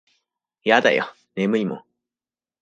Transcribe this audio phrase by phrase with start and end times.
[0.63, 1.83] やだよ眠いもん。